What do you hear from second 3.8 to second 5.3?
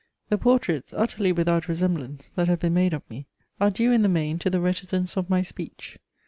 in the main to the reticence of